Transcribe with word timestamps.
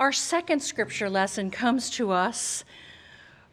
our 0.00 0.12
second 0.12 0.60
scripture 0.60 1.10
lesson 1.10 1.50
comes 1.50 1.90
to 1.90 2.10
us 2.10 2.64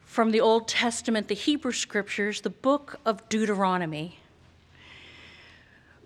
from 0.06 0.32
the 0.32 0.40
Old 0.40 0.66
Testament, 0.66 1.28
the 1.28 1.36
Hebrew 1.36 1.74
scriptures, 1.74 2.40
the 2.40 2.50
book 2.50 3.02
of 3.06 3.28
Deuteronomy. 3.28 4.20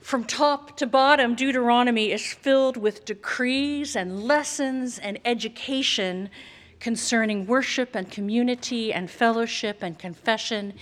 From 0.02 0.24
top 0.24 0.76
to 0.78 0.88
bottom, 0.88 1.36
Deuteronomy 1.36 2.12
is 2.12 2.34
filled 2.34 2.76
with 2.76 3.06
decrees 3.06 3.96
and 3.96 4.24
lessons 4.24 4.98
and 4.98 5.20
education 5.26 6.32
concerning 6.80 7.46
worship 7.46 7.96
and 7.96 8.10
community 8.10 8.92
and 8.92 9.12
fellowship 9.12 9.84
and 9.84 10.00
confession 10.00 10.74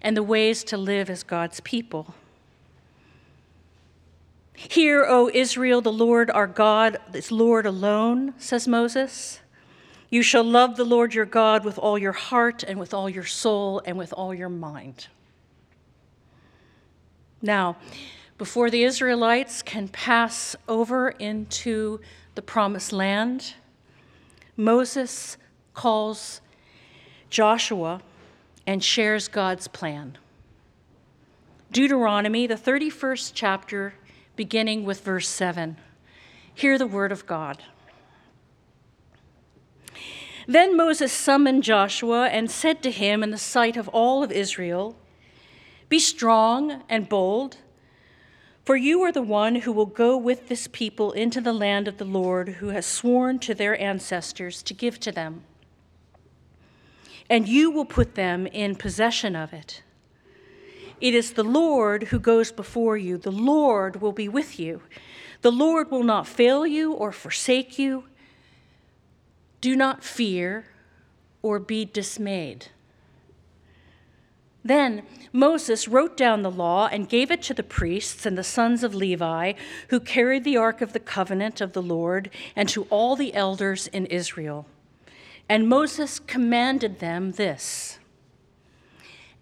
and 0.00 0.16
the 0.16 0.22
ways 0.22 0.64
to 0.64 0.78
live 0.78 1.10
as 1.10 1.22
God's 1.22 1.60
people. 1.60 2.14
Hear, 4.54 5.04
O 5.04 5.30
Israel, 5.32 5.80
the 5.80 5.92
Lord 5.92 6.30
our 6.30 6.46
God 6.46 6.98
is 7.12 7.32
Lord 7.32 7.66
alone, 7.66 8.34
says 8.38 8.68
Moses. 8.68 9.40
You 10.10 10.22
shall 10.22 10.44
love 10.44 10.76
the 10.76 10.84
Lord 10.84 11.14
your 11.14 11.24
God 11.24 11.64
with 11.64 11.78
all 11.78 11.98
your 11.98 12.12
heart 12.12 12.62
and 12.62 12.78
with 12.78 12.92
all 12.92 13.08
your 13.08 13.24
soul 13.24 13.80
and 13.86 13.96
with 13.96 14.12
all 14.12 14.34
your 14.34 14.50
mind. 14.50 15.08
Now, 17.40 17.76
before 18.38 18.70
the 18.70 18.84
Israelites 18.84 19.62
can 19.62 19.88
pass 19.88 20.54
over 20.68 21.08
into 21.08 22.00
the 22.34 22.42
promised 22.42 22.92
land, 22.92 23.54
Moses 24.56 25.38
calls 25.74 26.40
Joshua 27.30 28.02
and 28.66 28.84
shares 28.84 29.28
God's 29.28 29.66
plan. 29.66 30.18
Deuteronomy, 31.70 32.46
the 32.46 32.54
31st 32.54 33.32
chapter, 33.34 33.94
beginning 34.36 34.84
with 34.84 35.02
verse 35.02 35.28
7. 35.28 35.76
Hear 36.54 36.78
the 36.78 36.86
word 36.86 37.12
of 37.12 37.26
God. 37.26 37.62
Then 40.46 40.76
Moses 40.76 41.12
summoned 41.12 41.62
Joshua 41.62 42.28
and 42.28 42.50
said 42.50 42.82
to 42.82 42.90
him 42.90 43.22
in 43.22 43.30
the 43.30 43.38
sight 43.38 43.76
of 43.76 43.88
all 43.88 44.22
of 44.22 44.32
Israel, 44.32 44.96
Be 45.88 45.98
strong 45.98 46.82
and 46.88 47.08
bold, 47.08 47.58
for 48.64 48.76
you 48.76 49.02
are 49.02 49.12
the 49.12 49.22
one 49.22 49.56
who 49.56 49.72
will 49.72 49.86
go 49.86 50.16
with 50.16 50.48
this 50.48 50.68
people 50.68 51.12
into 51.12 51.40
the 51.40 51.52
land 51.52 51.88
of 51.88 51.98
the 51.98 52.04
Lord, 52.04 52.48
who 52.48 52.68
has 52.68 52.86
sworn 52.86 53.38
to 53.40 53.54
their 53.54 53.80
ancestors 53.80 54.62
to 54.64 54.74
give 54.74 55.00
to 55.00 55.12
them. 55.12 55.42
And 57.28 57.48
you 57.48 57.70
will 57.70 57.84
put 57.84 58.14
them 58.14 58.46
in 58.46 58.76
possession 58.76 59.34
of 59.34 59.52
it. 59.52 59.82
It 61.02 61.16
is 61.16 61.32
the 61.32 61.42
Lord 61.42 62.04
who 62.04 62.20
goes 62.20 62.52
before 62.52 62.96
you. 62.96 63.18
The 63.18 63.32
Lord 63.32 64.00
will 64.00 64.12
be 64.12 64.28
with 64.28 64.60
you. 64.60 64.82
The 65.40 65.50
Lord 65.50 65.90
will 65.90 66.04
not 66.04 66.28
fail 66.28 66.64
you 66.64 66.92
or 66.92 67.10
forsake 67.10 67.76
you. 67.76 68.04
Do 69.60 69.74
not 69.74 70.04
fear 70.04 70.66
or 71.42 71.58
be 71.58 71.84
dismayed. 71.84 72.68
Then 74.64 75.02
Moses 75.32 75.88
wrote 75.88 76.16
down 76.16 76.42
the 76.42 76.50
law 76.52 76.86
and 76.86 77.08
gave 77.08 77.32
it 77.32 77.42
to 77.42 77.54
the 77.54 77.64
priests 77.64 78.24
and 78.24 78.38
the 78.38 78.44
sons 78.44 78.84
of 78.84 78.94
Levi, 78.94 79.54
who 79.88 79.98
carried 79.98 80.44
the 80.44 80.56
ark 80.56 80.80
of 80.80 80.92
the 80.92 81.00
covenant 81.00 81.60
of 81.60 81.72
the 81.72 81.82
Lord, 81.82 82.30
and 82.54 82.68
to 82.68 82.84
all 82.90 83.16
the 83.16 83.34
elders 83.34 83.88
in 83.88 84.06
Israel. 84.06 84.66
And 85.48 85.68
Moses 85.68 86.20
commanded 86.20 87.00
them 87.00 87.32
this 87.32 87.98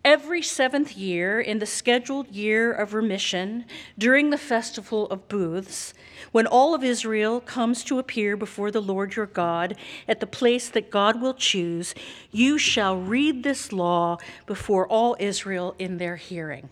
Every 0.05 0.41
seventh 0.41 0.97
year, 0.97 1.41
in 1.41 1.59
the 1.59 1.67
scheduled 1.67 2.29
year 2.29 2.73
of 2.73 2.95
remission, 2.95 3.67
during 3.99 4.31
the 4.31 4.39
festival 4.39 5.07
of 5.09 5.29
booths, 5.29 5.93
when 6.33 6.47
all 6.47 6.75
of 6.75 6.83
Israel 6.83 7.39
comes 7.39 7.85
to 7.85 7.99
appear 7.99 8.35
before 8.35 8.71
the 8.71 8.81
Lord 8.81 9.15
your 9.15 9.27
God 9.27 9.77
at 10.09 10.21
the 10.21 10.27
place 10.27 10.71
that 10.71 10.91
God 10.91 11.21
will 11.21 11.35
choose, 11.35 11.95
you 12.31 12.57
shall 12.57 12.97
read 12.97 13.43
this 13.43 13.73
law 13.73 14.17
before 14.47 14.87
all 14.87 15.17
Israel 15.19 15.75
in 15.79 15.99
their 15.99 16.17
hearing. 16.17 16.71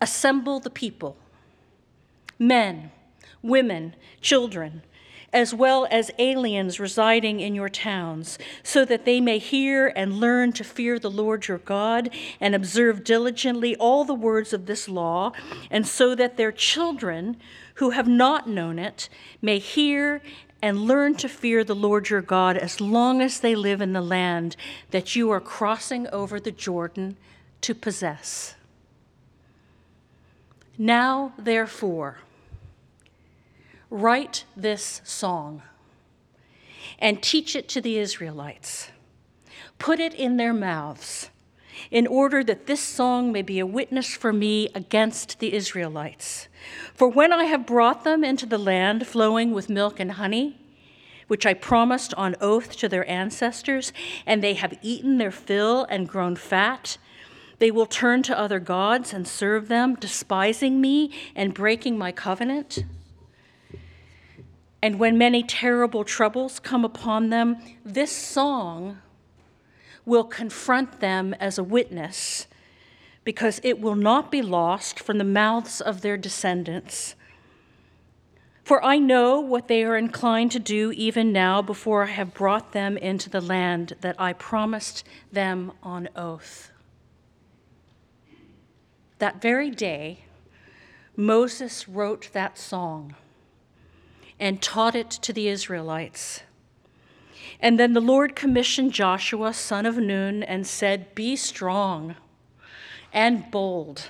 Assemble 0.00 0.58
the 0.58 0.70
people, 0.70 1.16
men, 2.40 2.90
women, 3.40 3.94
children 4.20 4.82
as 5.32 5.54
well 5.54 5.86
as 5.90 6.10
aliens 6.18 6.78
residing 6.78 7.40
in 7.40 7.54
your 7.54 7.68
towns, 7.68 8.38
so 8.62 8.84
that 8.84 9.04
they 9.04 9.20
may 9.20 9.38
hear 9.38 9.92
and 9.96 10.20
learn 10.20 10.52
to 10.52 10.62
fear 10.62 10.98
the 10.98 11.10
Lord 11.10 11.48
your 11.48 11.58
God 11.58 12.10
and 12.40 12.54
observe 12.54 13.04
diligently 13.04 13.74
all 13.76 14.04
the 14.04 14.14
words 14.14 14.52
of 14.52 14.66
this 14.66 14.88
law, 14.88 15.32
and 15.70 15.86
so 15.86 16.14
that 16.14 16.36
their 16.36 16.52
children 16.52 17.36
who 17.76 17.90
have 17.90 18.08
not 18.08 18.48
known 18.48 18.78
it 18.78 19.08
may 19.40 19.58
hear 19.58 20.20
and 20.60 20.82
learn 20.82 21.14
to 21.16 21.28
fear 21.28 21.64
the 21.64 21.74
Lord 21.74 22.08
your 22.08 22.22
God 22.22 22.56
as 22.56 22.80
long 22.80 23.20
as 23.20 23.40
they 23.40 23.54
live 23.54 23.80
in 23.80 23.92
the 23.94 24.00
land 24.00 24.54
that 24.90 25.16
you 25.16 25.30
are 25.30 25.40
crossing 25.40 26.06
over 26.08 26.38
the 26.38 26.52
Jordan 26.52 27.16
to 27.62 27.74
possess. 27.74 28.54
Now, 30.78 31.32
therefore, 31.36 32.18
Write 33.92 34.46
this 34.56 35.02
song 35.04 35.60
and 36.98 37.22
teach 37.22 37.54
it 37.54 37.68
to 37.68 37.80
the 37.82 37.98
Israelites. 37.98 38.90
Put 39.78 40.00
it 40.00 40.14
in 40.14 40.38
their 40.38 40.54
mouths 40.54 41.28
in 41.90 42.06
order 42.06 42.42
that 42.42 42.66
this 42.66 42.80
song 42.80 43.32
may 43.32 43.42
be 43.42 43.58
a 43.58 43.66
witness 43.66 44.14
for 44.16 44.32
me 44.32 44.70
against 44.74 45.40
the 45.40 45.52
Israelites. 45.52 46.48
For 46.94 47.06
when 47.06 47.34
I 47.34 47.44
have 47.44 47.66
brought 47.66 48.02
them 48.02 48.24
into 48.24 48.46
the 48.46 48.56
land 48.56 49.06
flowing 49.06 49.52
with 49.52 49.68
milk 49.68 50.00
and 50.00 50.12
honey, 50.12 50.58
which 51.28 51.44
I 51.44 51.52
promised 51.52 52.14
on 52.14 52.34
oath 52.40 52.74
to 52.76 52.88
their 52.88 53.06
ancestors, 53.10 53.92
and 54.24 54.42
they 54.42 54.54
have 54.54 54.78
eaten 54.80 55.18
their 55.18 55.30
fill 55.30 55.84
and 55.90 56.08
grown 56.08 56.36
fat, 56.36 56.96
they 57.58 57.70
will 57.70 57.84
turn 57.84 58.22
to 58.22 58.38
other 58.38 58.58
gods 58.58 59.12
and 59.12 59.28
serve 59.28 59.68
them, 59.68 59.96
despising 59.96 60.80
me 60.80 61.10
and 61.36 61.52
breaking 61.52 61.98
my 61.98 62.10
covenant. 62.10 62.84
And 64.82 64.98
when 64.98 65.16
many 65.16 65.44
terrible 65.44 66.04
troubles 66.04 66.58
come 66.58 66.84
upon 66.84 67.30
them, 67.30 67.56
this 67.84 68.10
song 68.10 68.98
will 70.04 70.24
confront 70.24 70.98
them 70.98 71.34
as 71.34 71.56
a 71.56 71.62
witness 71.62 72.48
because 73.24 73.60
it 73.62 73.80
will 73.80 73.94
not 73.94 74.32
be 74.32 74.42
lost 74.42 74.98
from 74.98 75.18
the 75.18 75.24
mouths 75.24 75.80
of 75.80 76.00
their 76.00 76.16
descendants. 76.16 77.14
For 78.64 78.84
I 78.84 78.98
know 78.98 79.40
what 79.40 79.68
they 79.68 79.84
are 79.84 79.96
inclined 79.96 80.50
to 80.52 80.58
do 80.58 80.92
even 80.92 81.32
now 81.32 81.62
before 81.62 82.04
I 82.04 82.10
have 82.10 82.34
brought 82.34 82.72
them 82.72 82.96
into 82.96 83.30
the 83.30 83.40
land 83.40 83.94
that 84.00 84.16
I 84.20 84.32
promised 84.32 85.04
them 85.30 85.72
on 85.82 86.08
oath. 86.16 86.72
That 89.20 89.40
very 89.40 89.70
day, 89.70 90.24
Moses 91.16 91.88
wrote 91.88 92.30
that 92.32 92.58
song 92.58 93.14
and 94.42 94.60
taught 94.60 94.96
it 94.96 95.08
to 95.08 95.32
the 95.32 95.46
Israelites. 95.46 96.40
And 97.60 97.78
then 97.78 97.92
the 97.92 98.00
Lord 98.00 98.34
commissioned 98.34 98.92
Joshua, 98.92 99.54
son 99.54 99.86
of 99.86 99.96
Nun, 99.98 100.42
and 100.42 100.66
said, 100.66 101.14
Be 101.14 101.36
strong 101.36 102.16
and 103.12 103.48
bold, 103.52 104.08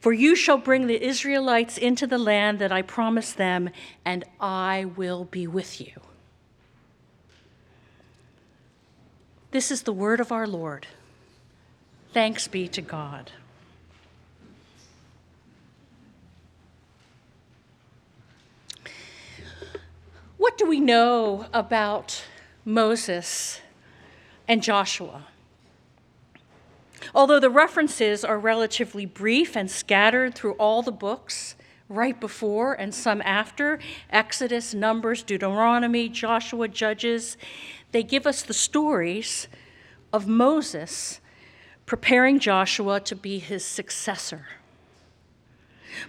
for 0.00 0.12
you 0.12 0.34
shall 0.34 0.58
bring 0.58 0.88
the 0.88 1.00
Israelites 1.00 1.78
into 1.78 2.04
the 2.04 2.18
land 2.18 2.58
that 2.58 2.72
I 2.72 2.82
promised 2.82 3.36
them, 3.36 3.70
and 4.04 4.24
I 4.40 4.86
will 4.96 5.26
be 5.26 5.46
with 5.46 5.80
you. 5.80 6.00
This 9.52 9.70
is 9.70 9.82
the 9.82 9.92
word 9.92 10.18
of 10.18 10.32
our 10.32 10.48
Lord. 10.48 10.88
Thanks 12.12 12.48
be 12.48 12.66
to 12.66 12.82
God. 12.82 13.30
What 20.42 20.58
do 20.58 20.66
we 20.66 20.80
know 20.80 21.46
about 21.54 22.24
Moses 22.64 23.60
and 24.48 24.60
Joshua? 24.60 25.26
Although 27.14 27.38
the 27.38 27.48
references 27.48 28.24
are 28.24 28.40
relatively 28.40 29.06
brief 29.06 29.56
and 29.56 29.70
scattered 29.70 30.34
through 30.34 30.54
all 30.54 30.82
the 30.82 30.90
books, 30.90 31.54
right 31.88 32.18
before 32.18 32.74
and 32.74 32.92
some 32.92 33.22
after 33.24 33.78
Exodus, 34.10 34.74
Numbers, 34.74 35.22
Deuteronomy, 35.22 36.08
Joshua, 36.08 36.66
Judges, 36.66 37.36
they 37.92 38.02
give 38.02 38.26
us 38.26 38.42
the 38.42 38.52
stories 38.52 39.46
of 40.12 40.26
Moses 40.26 41.20
preparing 41.86 42.40
Joshua 42.40 42.98
to 42.98 43.14
be 43.14 43.38
his 43.38 43.64
successor. 43.64 44.46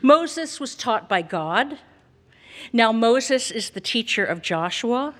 Moses 0.01 0.59
was 0.59 0.73
taught 0.73 1.07
by 1.07 1.21
God 1.21 1.77
now, 2.71 2.91
Moses 2.91 3.51
is 3.51 3.71
the 3.71 3.81
teacher 3.81 4.25
of 4.25 4.41
Joshua, 4.41 5.15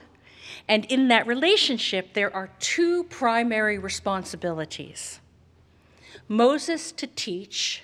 and 0.68 0.86
in 0.86 1.08
that 1.10 1.28
relationship, 1.28 2.14
there 2.14 2.34
are 2.34 2.50
two 2.60 3.04
primary 3.06 3.78
responsibilities 3.78 5.20
Moses 6.28 6.92
to 6.94 7.06
teach, 7.08 7.84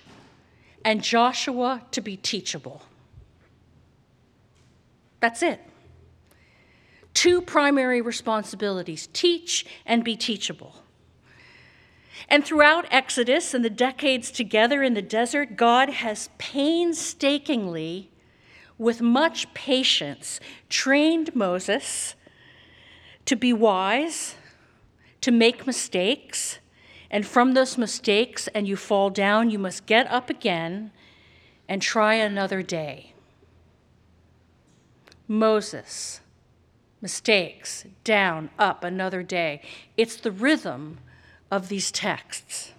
and 0.86 1.04
Joshua 1.04 1.84
to 1.92 2.01
be 2.01 2.16
teachable. 2.16 2.84
That's 5.19 5.44
it. 5.44 5.60
two 7.13 7.42
primary 7.42 8.00
responsibilities 8.02 9.10
teach 9.12 9.66
and 9.86 10.06
be 10.06 10.16
teachable. 10.16 10.75
And 12.30 12.45
throughout 12.45 12.86
Exodus 12.92 13.54
and 13.54 13.66
the 13.66 13.69
decades 13.69 14.31
together 14.31 14.84
in 14.84 14.94
the 14.94 15.02
desert, 15.02 15.57
God 15.57 15.90
has 15.90 16.30
painstakingly, 16.38 18.10
with 18.80 19.02
much 19.02 19.54
patience, 19.54 20.40
trained 20.70 21.36
Moses 21.36 22.16
to 23.26 23.36
be 23.36 23.54
wise, 23.54 24.36
to 25.22 25.30
make 25.30 25.68
mistakes, 25.68 26.58
and 27.12 27.28
from 27.28 27.54
those 27.54 27.78
mistakes, 27.78 28.48
and 28.56 28.68
you 28.68 28.76
fall 28.76 29.10
down, 29.10 29.50
you 29.50 29.60
must 29.60 29.86
get 29.86 30.10
up 30.10 30.30
again 30.30 30.92
and 31.68 31.81
try 31.81 32.16
another 32.16 32.64
day. 32.64 33.14
Moses, 35.28 36.22
mistakes, 37.02 37.86
down, 38.04 38.50
up, 38.58 38.84
another 38.84 39.22
day. 39.22 39.62
It's 39.98 40.16
the 40.16 40.31
rhythm 40.31 41.00
of 41.52 41.70
these 41.70 41.92
texts. 41.92 42.74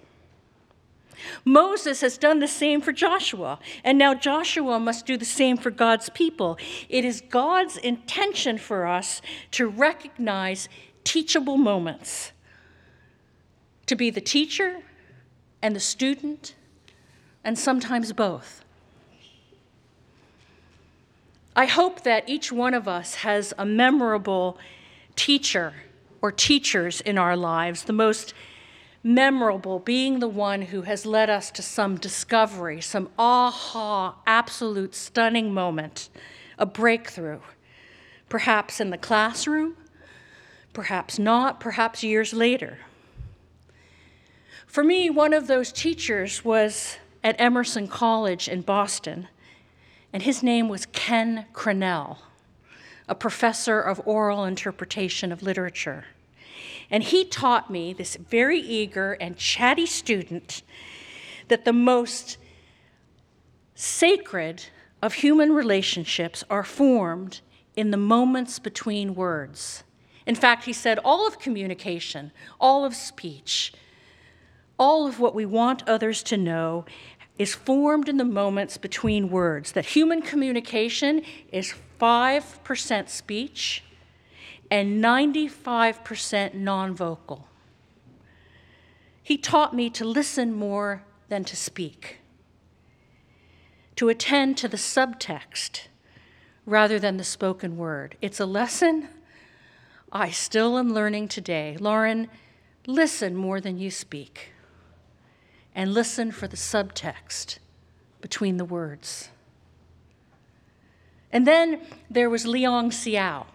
Moses 1.45 2.01
has 2.01 2.19
done 2.19 2.39
the 2.39 2.49
same 2.49 2.81
for 2.81 2.93
Joshua, 2.93 3.59
and 3.85 3.99
now 3.99 4.15
Joshua 4.15 4.79
must 4.79 5.07
do 5.07 5.17
the 5.17 5.25
same 5.25 5.57
for 5.57 5.71
God's 5.71 6.09
people. 6.11 6.59
It 6.89 7.05
is 7.05 7.21
God's 7.21 7.77
intention 7.77 8.59
for 8.59 8.87
us 8.87 9.23
to 9.53 9.67
recognize 9.67 10.69
teachable 11.05 11.57
moments, 11.57 12.33
to 13.87 13.97
be 13.97 14.11
the 14.11 14.21
teacher 14.21 14.83
and 15.63 15.75
the 15.75 15.81
student, 15.81 16.55
and 17.43 17.59
sometimes 17.59 18.13
both. 18.13 18.65
I 21.57 21.67
hope 21.67 22.05
that 22.05 22.29
each 22.29 22.53
one 22.53 22.75
of 22.75 22.87
us 22.87 23.17
has 23.17 23.53
a 23.59 23.67
memorable 23.67 24.59
teacher 25.17 25.75
or 26.23 26.31
teachers 26.31 27.01
in 27.01 27.19
our 27.19 27.37
lives, 27.37 27.85
the 27.85 27.93
most 27.93 28.35
memorable 29.03 29.79
being 29.79 30.19
the 30.19 30.29
one 30.29 30.63
who 30.63 30.83
has 30.83 31.07
led 31.07 31.31
us 31.31 31.51
to 31.51 31.63
some 31.63 31.97
discovery, 31.97 32.81
some 32.81 33.09
aha, 33.19 34.15
absolute 34.27 34.95
stunning 34.95 35.53
moment, 35.53 36.11
a 36.59 36.67
breakthrough, 36.67 37.41
perhaps 38.29 38.81
in 38.81 38.91
the 38.91 38.99
classroom, 38.99 39.77
perhaps 40.73 41.19
not, 41.19 41.61
perhaps 41.61 42.03
years 42.03 42.33
later. 42.33 42.79
For 44.67 44.85
me, 44.85 45.11
one 45.11 45.33
of 45.33 45.47
those 45.47 45.73
teachers 45.73 46.45
was 46.45 46.99
at 47.25 47.41
Emerson 47.41 47.89
College 47.89 48.49
in 48.49 48.61
Boston, 48.61 49.29
and 50.13 50.23
his 50.23 50.43
name 50.43 50.69
was 50.69 50.87
Ken 50.87 51.47
Cranell, 51.53 52.19
a 53.09 53.15
professor 53.15 53.81
of 53.81 54.01
oral 54.05 54.45
interpretation 54.45 55.33
of 55.33 55.43
literature. 55.43 56.05
And 56.91 57.05
he 57.05 57.25
taught 57.25 57.71
me, 57.71 57.93
this 57.93 58.17
very 58.17 58.59
eager 58.59 59.13
and 59.15 59.37
chatty 59.37 59.87
student, 59.87 60.63
that 61.49 61.65
the 61.65 61.73
most 61.73 62.37
sacred 63.75 64.65
of 65.01 65.15
human 65.15 65.53
relationships 65.53 66.45
are 66.51 66.65
formed 66.65 67.41
in 67.77 67.91
the 67.91 67.97
moments 67.97 68.59
between 68.59 69.15
words. 69.15 69.85
In 70.27 70.35
fact, 70.35 70.65
he 70.65 70.73
said 70.73 70.99
all 71.05 71.27
of 71.27 71.39
communication, 71.39 72.33
all 72.61 72.85
of 72.85 72.95
speech, 72.95 73.73
all 74.79 75.07
of 75.07 75.21
what 75.21 75.35
we 75.35 75.47
want 75.47 75.89
others 75.89 76.23
to 76.25 76.37
know 76.37 76.85
is 77.39 77.55
formed 77.55 78.09
in 78.09 78.19
the 78.19 78.25
moments 78.25 78.77
between 78.77 79.31
words. 79.31 79.73
That 79.73 79.87
human 79.87 80.21
communication 80.21 81.23
is 81.51 81.75
5% 81.99 83.09
speech 83.09 83.83
and 84.71 85.03
95% 85.03 86.55
non 86.55 86.95
vocal. 86.95 87.47
He 89.23 89.37
taught 89.37 89.75
me 89.75 89.91
to 89.91 90.05
listen 90.05 90.53
more 90.53 91.05
than 91.29 91.45
to 91.45 91.57
speak, 91.57 92.19
to 93.97 94.09
attend 94.09 94.57
to 94.59 94.69
the 94.69 94.77
subtext 94.77 95.89
rather 96.67 96.99
than 96.99 97.17
the 97.17 97.25
spoken 97.25 97.77
word. 97.77 98.17
It's 98.21 98.41
a 98.41 98.47
lesson 98.47 99.09
I 100.13 100.31
still 100.31 100.79
am 100.79 100.93
learning 100.93 101.29
today. 101.29 101.77
Lauren, 101.79 102.29
listen 102.87 103.37
more 103.37 103.61
than 103.61 103.79
you 103.79 103.91
speak, 103.91 104.53
and 105.75 105.95
listen 105.95 106.33
for 106.33 106.49
the 106.49 106.57
subtext 106.57 107.59
between 108.21 108.57
the 108.57 108.65
words. 108.65 109.31
And 111.33 111.47
then 111.47 111.81
there 112.11 112.29
was 112.29 112.45
Leong 112.45 112.89
Seow 112.89 113.47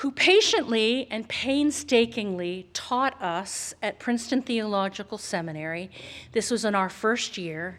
who 0.00 0.10
patiently 0.10 1.06
and 1.10 1.28
painstakingly 1.28 2.66
taught 2.72 3.20
us 3.20 3.74
at 3.82 3.98
Princeton 3.98 4.40
Theological 4.40 5.18
Seminary, 5.18 5.90
this 6.32 6.50
was 6.50 6.64
in 6.64 6.74
our 6.74 6.88
first 6.88 7.36
year, 7.36 7.78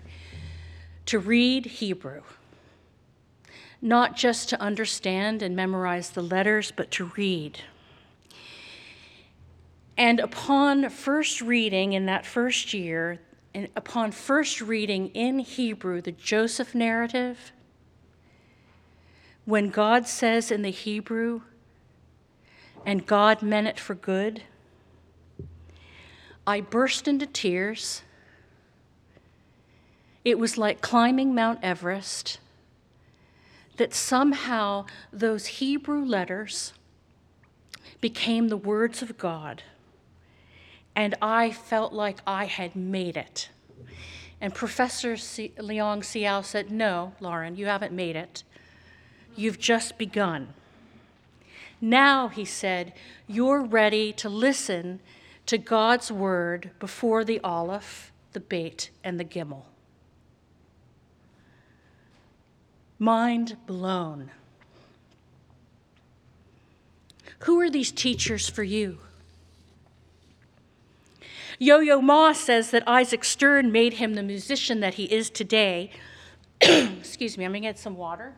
to 1.08 1.18
read 1.18 1.66
Hebrew. 1.66 2.22
Not 3.82 4.16
just 4.16 4.50
to 4.50 4.62
understand 4.62 5.42
and 5.42 5.56
memorize 5.56 6.12
the 6.12 6.22
letters, 6.22 6.72
but 6.72 6.92
to 6.92 7.06
read. 7.18 7.64
And 9.98 10.20
upon 10.20 10.92
first 10.92 11.42
reading 11.42 11.94
in 11.94 12.06
that 12.06 12.24
first 12.24 12.72
year, 12.72 13.20
and 13.56 13.68
upon 13.76 14.12
first 14.12 14.62
reading 14.62 15.08
in 15.16 15.40
Hebrew 15.40 16.02
the 16.02 16.12
Joseph 16.12 16.76
narrative, 16.76 17.52
when 19.46 19.72
God 19.72 20.08
says 20.08 20.52
in 20.52 20.62
the 20.62 20.70
Hebrew, 20.70 21.42
and 22.86 23.06
God 23.06 23.42
meant 23.42 23.68
it 23.68 23.80
for 23.80 23.96
good. 23.96 24.44
I 26.46 26.62
burst 26.62 27.08
into 27.08 27.26
tears. 27.26 28.02
It 30.26 30.40
was 30.40 30.58
like 30.58 30.82
climbing 30.82 31.34
Mount 31.36 31.60
Everest, 31.64 32.40
that 33.78 33.94
somehow 33.94 34.86
those 35.12 35.46
Hebrew 35.46 36.04
letters 36.04 36.74
became 38.00 38.50
the 38.50 38.58
words 38.58 39.02
of 39.02 39.18
God. 39.18 39.64
And 40.96 41.16
I 41.22 41.52
felt 41.52 41.94
like 41.94 42.20
I 42.28 42.46
had 42.46 42.76
made 42.76 43.16
it. 43.16 43.50
And 44.42 44.54
Professor 44.54 45.16
C- 45.18 45.54
Leong 45.58 46.00
Seow 46.00 46.44
said, 46.44 46.72
No, 46.72 47.14
Lauren, 47.20 47.56
you 47.56 47.68
haven't 47.68 47.94
made 47.94 48.16
it. 48.16 48.44
You've 49.36 49.60
just 49.60 49.98
begun. 49.98 50.54
Now, 51.82 52.28
he 52.28 52.46
said, 52.46 52.94
you're 53.28 53.64
ready 53.64 54.14
to 54.14 54.30
listen 54.30 55.00
to 55.48 55.58
God's 55.58 56.12
word 56.12 56.70
before 56.80 57.26
the 57.26 57.40
Aleph, 57.44 58.12
the 58.34 58.40
Beit, 58.40 58.92
and 59.04 59.20
the 59.20 59.26
Gimel. 59.26 59.64
Mind 63.00 63.58
blown. 63.66 64.30
Who 67.40 67.60
are 67.60 67.70
these 67.72 67.92
teachers 67.92 68.48
for 68.48 68.62
you? 68.62 69.00
Yo 71.58 71.80
Yo 71.80 72.00
Ma 72.00 72.34
says 72.34 72.70
that 72.72 72.88
Isaac 72.88 73.24
Stern 73.24 73.72
made 73.72 73.94
him 73.94 74.14
the 74.14 74.24
musician 74.24 74.80
that 74.82 74.96
he 74.96 75.06
is 75.06 75.32
today. 75.32 75.90
Excuse 76.62 77.38
me, 77.38 77.46
I'm 77.46 77.52
gonna 77.52 77.62
get 77.62 77.80
some 77.80 77.98
water. 77.98 78.36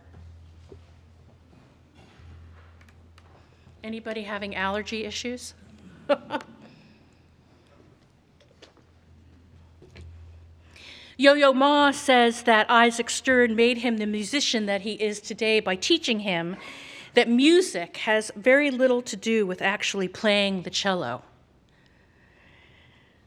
Anybody 3.83 4.23
having 4.23 4.55
allergy 4.55 5.03
issues? 5.03 5.53
Yo 11.17 11.33
Yo 11.33 11.51
Ma 11.51 11.91
says 11.91 12.43
that 12.43 12.69
Isaac 12.71 13.09
Stern 13.09 13.55
made 13.55 13.79
him 13.79 13.97
the 13.97 14.05
musician 14.05 14.65
that 14.67 14.81
he 14.81 14.93
is 14.93 15.19
today 15.19 15.59
by 15.59 15.75
teaching 15.75 16.21
him 16.21 16.55
that 17.13 17.27
music 17.29 17.97
has 17.97 18.31
very 18.35 18.71
little 18.71 19.01
to 19.01 19.17
do 19.17 19.45
with 19.45 19.61
actually 19.61 20.07
playing 20.07 20.61
the 20.63 20.69
cello. 20.69 21.21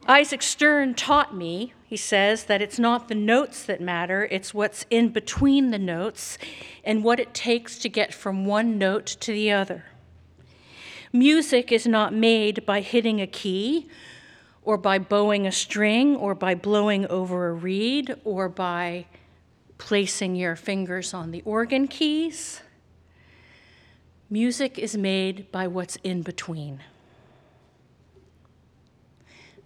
Isaac 0.08 0.42
Stern 0.42 0.94
taught 0.94 1.36
me, 1.36 1.74
he 1.84 1.96
says, 1.96 2.44
that 2.44 2.62
it's 2.62 2.78
not 2.78 3.08
the 3.08 3.14
notes 3.14 3.62
that 3.64 3.80
matter, 3.80 4.26
it's 4.30 4.54
what's 4.54 4.86
in 4.88 5.10
between 5.10 5.70
the 5.70 5.78
notes 5.78 6.38
and 6.82 7.04
what 7.04 7.20
it 7.20 7.34
takes 7.34 7.78
to 7.80 7.88
get 7.88 8.14
from 8.14 8.46
one 8.46 8.78
note 8.78 9.06
to 9.06 9.32
the 9.32 9.52
other. 9.52 9.84
Music 11.12 11.72
is 11.72 11.86
not 11.86 12.12
made 12.12 12.66
by 12.66 12.80
hitting 12.80 13.20
a 13.20 13.26
key 13.26 13.88
or 14.62 14.76
by 14.76 14.98
bowing 14.98 15.46
a 15.46 15.52
string 15.52 16.16
or 16.16 16.34
by 16.34 16.54
blowing 16.54 17.06
over 17.06 17.48
a 17.48 17.52
reed 17.52 18.14
or 18.24 18.48
by 18.48 19.06
placing 19.78 20.34
your 20.34 20.56
fingers 20.56 21.14
on 21.14 21.30
the 21.30 21.42
organ 21.42 21.86
keys. 21.86 22.62
Music 24.28 24.78
is 24.78 24.96
made 24.96 25.50
by 25.52 25.66
what's 25.66 25.96
in 26.02 26.22
between. 26.22 26.80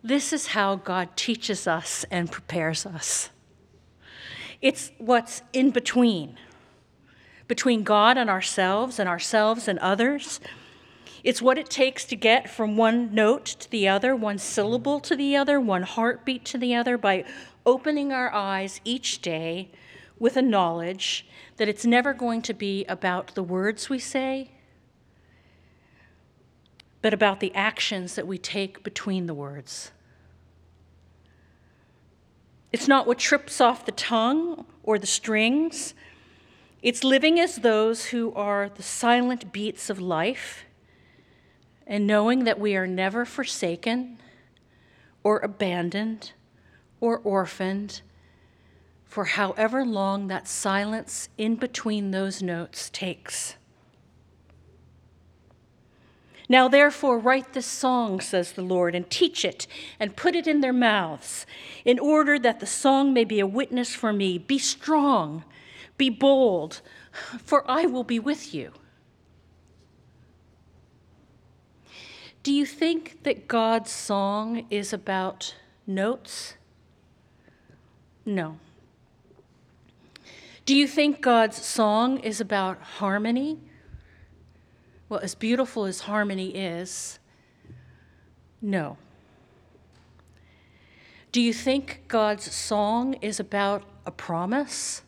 This 0.02 0.32
is 0.32 0.48
how 0.48 0.76
God 0.76 1.16
teaches 1.16 1.66
us 1.66 2.04
and 2.10 2.30
prepares 2.30 2.84
us. 2.84 3.30
It's 4.60 4.92
what's 4.98 5.42
in 5.52 5.70
between 5.70 6.38
between 7.48 7.82
God 7.82 8.16
and 8.16 8.30
ourselves 8.30 9.00
and 9.00 9.08
ourselves 9.08 9.66
and 9.66 9.76
others. 9.80 10.38
It's 11.22 11.42
what 11.42 11.58
it 11.58 11.68
takes 11.68 12.04
to 12.06 12.16
get 12.16 12.48
from 12.48 12.76
one 12.76 13.14
note 13.14 13.44
to 13.44 13.70
the 13.70 13.88
other, 13.88 14.16
one 14.16 14.38
syllable 14.38 15.00
to 15.00 15.14
the 15.14 15.36
other, 15.36 15.60
one 15.60 15.82
heartbeat 15.82 16.44
to 16.46 16.58
the 16.58 16.74
other 16.74 16.96
by 16.96 17.24
opening 17.66 18.12
our 18.12 18.32
eyes 18.32 18.80
each 18.84 19.20
day 19.20 19.70
with 20.18 20.36
a 20.36 20.42
knowledge 20.42 21.26
that 21.56 21.68
it's 21.68 21.84
never 21.84 22.14
going 22.14 22.42
to 22.42 22.54
be 22.54 22.84
about 22.86 23.34
the 23.34 23.42
words 23.42 23.90
we 23.90 23.98
say, 23.98 24.50
but 27.02 27.12
about 27.12 27.40
the 27.40 27.54
actions 27.54 28.14
that 28.14 28.26
we 28.26 28.38
take 28.38 28.82
between 28.82 29.26
the 29.26 29.34
words. 29.34 29.90
It's 32.72 32.88
not 32.88 33.06
what 33.06 33.18
trips 33.18 33.60
off 33.60 33.84
the 33.84 33.92
tongue 33.92 34.64
or 34.82 34.98
the 34.98 35.06
strings. 35.06 35.94
It's 36.82 37.04
living 37.04 37.38
as 37.40 37.56
those 37.56 38.06
who 38.06 38.32
are 38.34 38.70
the 38.70 38.82
silent 38.82 39.52
beats 39.52 39.90
of 39.90 40.00
life 40.00 40.64
and 41.90 42.06
knowing 42.06 42.44
that 42.44 42.60
we 42.60 42.76
are 42.76 42.86
never 42.86 43.24
forsaken 43.24 44.16
or 45.24 45.40
abandoned 45.40 46.32
or 47.00 47.18
orphaned 47.18 48.00
for 49.04 49.24
however 49.24 49.84
long 49.84 50.28
that 50.28 50.46
silence 50.46 51.28
in 51.36 51.56
between 51.56 52.12
those 52.12 52.40
notes 52.40 52.88
takes. 52.90 53.56
Now, 56.48 56.68
therefore, 56.68 57.18
write 57.18 57.54
this 57.54 57.66
song, 57.66 58.20
says 58.20 58.52
the 58.52 58.62
Lord, 58.62 58.94
and 58.94 59.10
teach 59.10 59.44
it, 59.44 59.66
and 59.98 60.16
put 60.16 60.36
it 60.36 60.46
in 60.46 60.60
their 60.60 60.72
mouths, 60.72 61.44
in 61.84 61.98
order 61.98 62.38
that 62.38 62.60
the 62.60 62.66
song 62.66 63.12
may 63.12 63.24
be 63.24 63.40
a 63.40 63.46
witness 63.46 63.94
for 63.94 64.12
me. 64.12 64.38
Be 64.38 64.58
strong, 64.58 65.44
be 65.96 66.08
bold, 66.08 66.82
for 67.44 67.68
I 67.68 67.86
will 67.86 68.04
be 68.04 68.20
with 68.20 68.54
you. 68.54 68.72
Do 72.42 72.52
you 72.52 72.64
think 72.64 73.22
that 73.24 73.48
God's 73.48 73.90
song 73.90 74.66
is 74.70 74.92
about 74.92 75.54
notes? 75.86 76.54
No. 78.24 78.58
Do 80.64 80.74
you 80.74 80.86
think 80.86 81.20
God's 81.20 81.62
song 81.62 82.18
is 82.20 82.40
about 82.40 82.80
harmony? 82.80 83.58
Well, 85.08 85.20
as 85.20 85.34
beautiful 85.34 85.84
as 85.84 86.00
harmony 86.00 86.54
is, 86.54 87.18
no. 88.62 88.96
Do 91.32 91.40
you 91.40 91.52
think 91.52 92.02
God's 92.08 92.52
song 92.52 93.14
is 93.14 93.40
about 93.40 93.82
a 94.06 94.10
promise? 94.10 95.02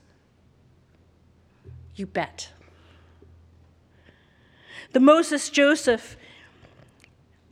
You 1.95 2.07
bet. 2.07 2.51
The 4.93 5.01
Moses 5.01 5.49
Joseph, 5.51 6.17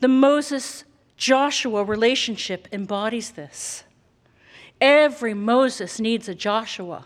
the 0.00 0.08
Moses 0.08 0.84
Joshua 1.16 1.84
relationship 1.84 2.66
embodies 2.72 3.32
this. 3.32 3.84
Every 4.80 5.34
Moses 5.34 6.00
needs 6.00 6.28
a 6.28 6.34
Joshua, 6.34 7.04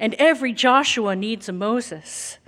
and 0.00 0.14
every 0.14 0.52
Joshua 0.52 1.14
needs 1.14 1.48
a 1.48 1.52
Moses. 1.52 2.38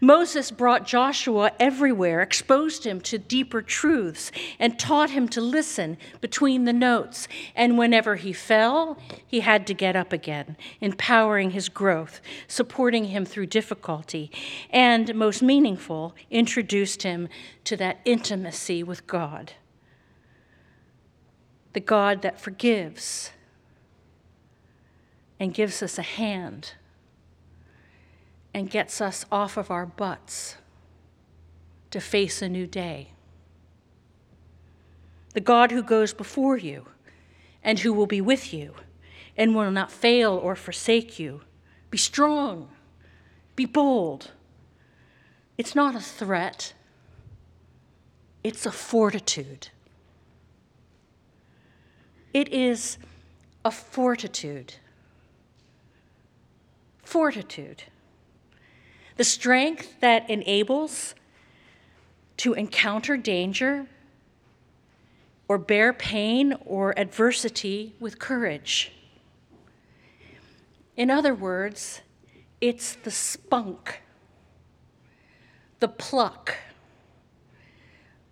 Moses 0.00 0.50
brought 0.50 0.86
Joshua 0.86 1.52
everywhere, 1.58 2.20
exposed 2.20 2.84
him 2.84 3.00
to 3.02 3.18
deeper 3.18 3.62
truths, 3.62 4.30
and 4.58 4.78
taught 4.78 5.10
him 5.10 5.28
to 5.28 5.40
listen 5.40 5.96
between 6.20 6.64
the 6.64 6.72
notes. 6.72 7.28
And 7.54 7.78
whenever 7.78 8.16
he 8.16 8.32
fell, 8.32 8.98
he 9.26 9.40
had 9.40 9.66
to 9.66 9.74
get 9.74 9.96
up 9.96 10.12
again, 10.12 10.56
empowering 10.80 11.50
his 11.50 11.68
growth, 11.68 12.20
supporting 12.48 13.06
him 13.06 13.24
through 13.24 13.46
difficulty, 13.46 14.30
and 14.70 15.14
most 15.14 15.42
meaningful, 15.42 16.14
introduced 16.30 17.02
him 17.02 17.28
to 17.64 17.76
that 17.76 18.00
intimacy 18.04 18.82
with 18.82 19.06
God. 19.06 19.52
The 21.72 21.80
God 21.80 22.22
that 22.22 22.40
forgives 22.40 23.32
and 25.38 25.52
gives 25.52 25.82
us 25.82 25.98
a 25.98 26.02
hand 26.02 26.72
and 28.56 28.70
gets 28.70 29.02
us 29.02 29.26
off 29.30 29.58
of 29.58 29.70
our 29.70 29.84
butts 29.84 30.56
to 31.90 32.00
face 32.00 32.40
a 32.40 32.48
new 32.48 32.66
day. 32.66 33.10
The 35.34 35.42
God 35.42 35.72
who 35.72 35.82
goes 35.82 36.14
before 36.14 36.56
you 36.56 36.86
and 37.62 37.80
who 37.80 37.92
will 37.92 38.06
be 38.06 38.22
with 38.22 38.54
you 38.54 38.72
and 39.36 39.54
will 39.54 39.70
not 39.70 39.92
fail 39.92 40.32
or 40.32 40.56
forsake 40.56 41.18
you. 41.18 41.42
Be 41.90 41.98
strong, 41.98 42.70
be 43.56 43.66
bold. 43.66 44.30
It's 45.58 45.74
not 45.74 45.94
a 45.94 46.00
threat, 46.00 46.72
it's 48.42 48.64
a 48.64 48.72
fortitude. 48.72 49.68
It 52.32 52.48
is 52.48 52.96
a 53.66 53.70
fortitude. 53.70 54.76
Fortitude 57.04 57.82
the 59.16 59.24
strength 59.24 60.00
that 60.00 60.28
enables 60.28 61.14
to 62.36 62.52
encounter 62.52 63.16
danger 63.16 63.86
or 65.48 65.58
bear 65.58 65.92
pain 65.92 66.54
or 66.64 66.98
adversity 66.98 67.94
with 67.98 68.18
courage. 68.18 68.92
In 70.96 71.10
other 71.10 71.34
words, 71.34 72.02
it's 72.60 72.94
the 72.94 73.10
spunk, 73.10 74.02
the 75.80 75.88
pluck, 75.88 76.56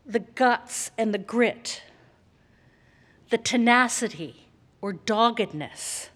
the 0.05 0.19
guts 0.19 0.91
and 0.99 1.15
the 1.15 1.19
grit, 1.19 1.83
the 3.31 3.39
tenacity 3.39 4.49
or 4.81 4.93
doggedness 4.93 6.11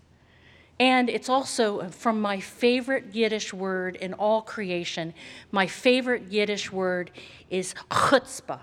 and 0.80 1.11
it's 1.11 1.28
also 1.28 1.88
from 1.90 2.20
my 2.20 2.38
favorite 2.38 3.06
Yiddish 3.12 3.52
word 3.52 3.97
in 3.97 4.14
all 4.14 4.42
creation. 4.42 5.12
My 5.50 5.66
favorite 5.66 6.30
Yiddish 6.30 6.70
word 6.70 7.11
is 7.50 7.75
chutzpah. 7.90 8.61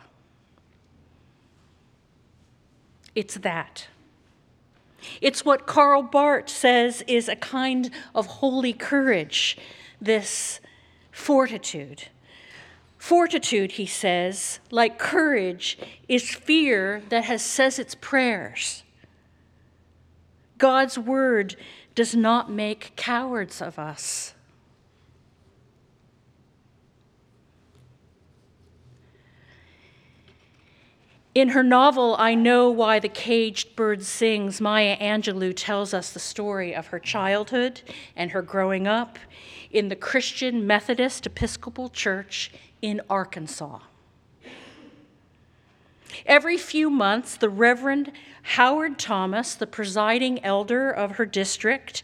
It's 3.15 3.36
that. 3.36 3.88
It's 5.22 5.45
what 5.45 5.67
Karl 5.67 6.03
Barth 6.03 6.50
says 6.50 7.03
is 7.07 7.27
a 7.29 7.36
kind 7.36 7.91
of 8.13 8.25
holy 8.25 8.74
courage, 8.74 9.57
this 10.01 10.60
fortitude. 11.12 12.07
Fortitude, 12.98 13.74
he 13.74 13.86
says, 13.86 14.60
like 14.72 14.98
courage, 14.98 15.77
is 16.07 16.34
fear 16.34 17.03
that 17.10 17.25
has 17.25 17.43
says 17.43 17.77
its 17.77 17.93
prayers. 17.93 18.84
God's 20.57 20.98
word 20.98 21.55
does 21.95 22.13
not 22.13 22.51
make 22.51 22.91
cowards 22.95 23.61
of 23.61 23.79
us. 23.79 24.33
In 31.33 31.49
her 31.49 31.63
novel, 31.63 32.15
I 32.17 32.33
Know 32.33 32.69
Why 32.69 32.99
the 32.99 33.09
Caged 33.09 33.75
Bird 33.75 34.03
Sings, 34.03 34.61
Maya 34.61 34.95
Angelou 34.97 35.53
tells 35.53 35.93
us 35.93 36.11
the 36.11 36.19
story 36.19 36.73
of 36.73 36.87
her 36.87 36.99
childhood 36.99 37.81
and 38.15 38.31
her 38.31 38.41
growing 38.41 38.87
up 38.87 39.19
in 39.69 39.89
the 39.89 39.97
Christian 39.97 40.65
Methodist 40.65 41.25
Episcopal 41.25 41.89
Church 41.89 42.51
in 42.81 43.01
Arkansas. 43.09 43.79
Every 46.25 46.57
few 46.57 46.89
months, 46.89 47.38
the 47.38 47.50
Reverend 47.50 48.12
Howard 48.43 49.00
Thomas, 49.00 49.55
the 49.55 49.67
presiding 49.67 50.43
elder 50.43 50.89
of 50.91 51.13
her 51.13 51.25
district, 51.25 52.03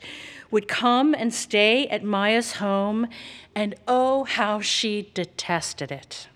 would 0.49 0.67
come 0.67 1.13
and 1.13 1.33
stay 1.33 1.87
at 1.87 2.03
Maya's 2.03 2.53
home, 2.53 3.07
and 3.55 3.75
oh, 3.87 4.23
how 4.25 4.59
she 4.59 5.11
detested 5.13 5.91
it. 5.91 6.27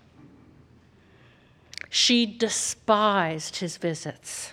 She 1.90 2.26
despised 2.26 3.56
his 3.56 3.76
visits. 3.76 4.52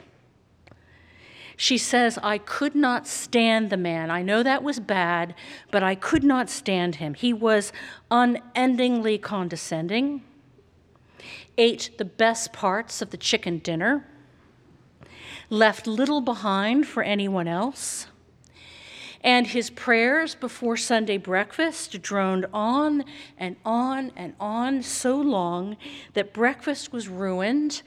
She 1.56 1.78
says, 1.78 2.18
I 2.24 2.40
could 2.40 2.76
not 2.76 3.08
stand 3.08 3.70
the 3.70 3.78
man. 3.78 4.10
I 4.10 4.22
know 4.22 4.44
that 4.44 4.64
was 4.64 4.80
bad, 4.80 5.36
but 5.72 5.84
I 5.84 5.96
could 5.96 6.24
not 6.24 6.50
stand 6.50 6.96
him. 6.96 7.14
He 7.14 7.32
was 7.32 7.72
unendingly 8.10 9.18
condescending, 9.18 10.24
ate 11.58 11.98
the 11.98 12.06
best 12.06 12.54
parts 12.54 13.02
of 13.02 13.10
the 13.12 13.18
chicken 13.18 13.60
dinner, 13.60 14.08
left 15.50 15.88
little 15.88 16.22
behind 16.22 16.88
for 16.88 17.04
anyone 17.04 17.48
else. 17.48 18.08
And 19.22 19.48
his 19.48 19.70
prayers 19.70 20.36
before 20.36 20.76
Sunday 20.76 21.18
breakfast 21.18 22.02
droned 22.02 22.46
on 22.52 23.06
and 23.38 23.56
on 23.64 24.12
and 24.18 24.34
on 24.38 24.84
so 24.84 25.16
long 25.16 25.78
that 26.14 26.34
breakfast 26.34 26.92
was 26.92 27.08
ruined, 27.08 27.84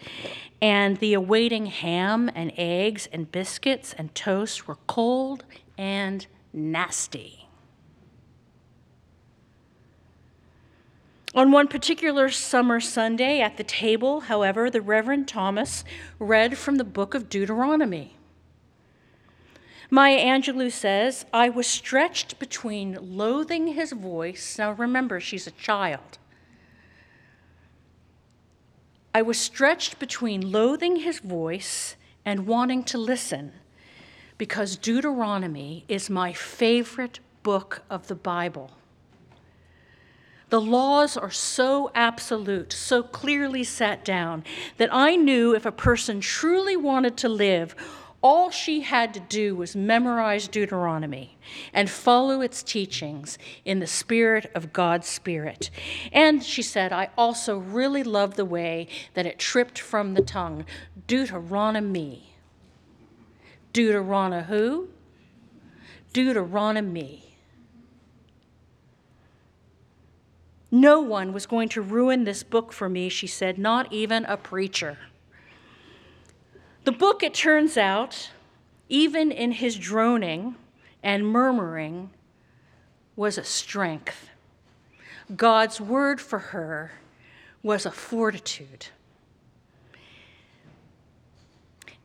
and 0.63 0.97
the 0.97 1.13
awaiting 1.13 1.67
ham 1.67 2.31
and 2.35 2.53
eggs 2.57 3.07
and 3.13 3.31
biscuits 3.31 3.95
and 3.99 4.15
toast 4.15 4.67
were 4.67 4.79
cold 4.87 5.45
and 5.77 6.27
nasty. 6.55 7.46
On 11.37 11.53
one 11.53 11.69
particular 11.69 12.31
summer 12.31 12.81
Sunday 12.81 13.43
at 13.43 13.59
the 13.59 13.63
table, 13.63 14.21
however, 14.21 14.71
the 14.71 14.81
Reverend 14.81 15.29
Thomas 15.29 15.85
read 16.19 16.57
from 16.57 16.77
the 16.77 16.85
book 16.85 17.15
of 17.15 17.29
Deuteronomy. 17.29 18.17
Maya 19.91 20.19
Angelou 20.19 20.73
says, 20.73 21.27
I 21.35 21.51
was 21.51 21.67
stretched 21.67 22.39
between 22.39 22.97
loathing 23.19 23.75
his 23.75 23.93
voice. 23.93 24.57
Now 24.57 24.73
remember, 24.73 25.21
she's 25.21 25.47
a 25.47 25.51
child. 25.51 26.17
I 29.15 29.21
was 29.21 29.39
stretched 29.39 29.99
between 29.99 30.51
loathing 30.51 30.97
his 30.97 31.19
voice 31.19 31.97
and 32.25 32.47
wanting 32.47 32.83
to 32.85 32.97
listen 32.97 33.53
because 34.39 34.77
Deuteronomy 34.77 35.85
is 35.87 36.09
my 36.09 36.33
favorite 36.33 37.21
book 37.43 37.83
of 37.91 38.07
the 38.07 38.15
Bible. 38.15 38.71
The 40.49 40.61
laws 40.61 41.17
are 41.17 41.31
so 41.31 41.91
absolute, 41.95 42.73
so 42.73 43.03
clearly 43.03 43.65
set 43.65 44.05
down, 44.05 44.45
that 44.77 44.91
I 44.93 45.17
knew 45.17 45.55
if 45.55 45.67
a 45.67 45.73
person 45.73 46.21
truly 46.21 46.77
wanted 46.77 47.17
to 47.19 47.29
live, 47.29 47.75
all 48.23 48.51
she 48.51 48.81
had 48.81 49.13
to 49.15 49.21
do 49.21 49.55
was 49.55 49.77
memorize 49.77 50.49
Deuteronomy 50.49 51.37
and 51.73 51.91
follow 51.91 52.41
its 52.41 52.63
teachings 52.63 53.39
in 53.65 53.79
the 53.79 53.87
spirit 53.87 54.51
of 54.55 54.73
God's 54.73 55.07
Spirit. 55.07 55.71
And 56.13 56.43
she 56.43 56.63
said, 56.63 56.93
I 56.93 57.11
also 57.17 57.59
really 57.59 58.03
love 58.03 58.35
the 58.35 58.45
way 58.45 58.89
that 59.15 59.27
it 59.27 59.39
tripped 59.39 59.79
from 59.79 60.15
the 60.15 60.23
tongue 60.23 60.65
Deuteronomy. 61.07 62.35
Deuteronomy 63.73 64.47
who? 64.47 64.89
Deuteronomy. 66.13 67.36
No 70.77 71.01
one 71.01 71.33
was 71.33 71.47
going 71.47 71.71
to 71.71 71.81
ruin 71.81 72.25
this 72.25 72.43
book 72.43 72.71
for 72.71 72.87
me, 72.87 73.09
she 73.09 73.27
said, 73.27 73.57
not 73.57 73.91
even 73.91 74.27
a 74.27 74.37
preacher. 74.37 74.99
The 76.85 76.93
book, 76.93 77.23
it 77.23 77.33
turns 77.33 77.79
out, 77.79 78.29
even 78.91 79.33
in 79.33 79.53
his 79.53 79.77
droning 79.77 80.55
and 81.03 81.27
murmuring, 81.27 82.11
was 83.17 83.39
a 83.39 83.43
strength. 83.43 84.29
God's 85.35 85.81
word 85.81 86.21
for 86.21 86.39
her 86.39 86.93
was 87.63 87.87
a 87.87 87.91
fortitude. 87.91 88.89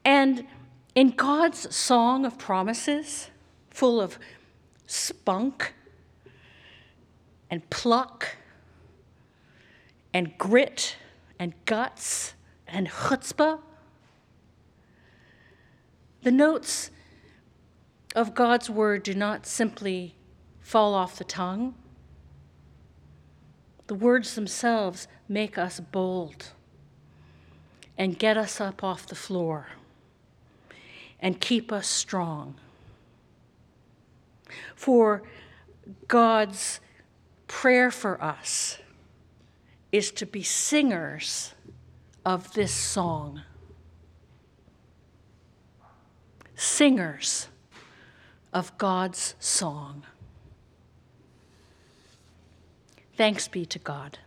And 0.06 0.48
in 0.96 1.10
God's 1.10 1.76
song 1.76 2.26
of 2.26 2.38
promises, 2.38 3.32
full 3.70 4.00
of 4.00 4.18
spunk 4.88 5.74
and 7.50 7.70
pluck 7.70 8.38
and 10.14 10.38
grit 10.38 10.98
and 11.40 11.54
guts 11.66 12.34
and 12.68 12.88
chutzpah. 12.90 13.60
The 16.24 16.32
notes 16.32 16.92
of 18.16 18.36
God's 18.36 18.70
word 18.70 19.04
do 19.04 19.14
not 19.14 19.46
simply 19.46 20.16
fall 20.60 20.94
off 20.94 21.18
the 21.18 21.24
tongue. 21.24 21.76
The 23.88 23.96
words 23.96 24.36
themselves 24.36 25.08
make 25.28 25.58
us 25.58 25.80
bold 25.80 26.52
and 27.98 28.18
get 28.18 28.38
us 28.38 28.62
up 28.62 28.84
off 28.84 29.06
the 29.08 29.16
floor 29.16 29.68
and 31.20 31.40
keep 31.40 31.72
us 31.72 31.88
strong. 31.88 32.56
For 34.76 35.24
God's 36.08 36.80
prayer 37.48 37.92
for 37.92 38.22
us 38.22 38.78
is 39.92 40.12
to 40.12 40.26
be 40.26 40.44
singers 40.44 41.54
of 42.26 42.54
this 42.54 42.72
song. 42.72 43.42
Singers 46.56 47.48
of 48.54 48.78
God's 48.78 49.36
song. 49.40 50.04
Thanks 53.18 53.48
be 53.48 53.66
to 53.66 53.80
God. 53.80 54.20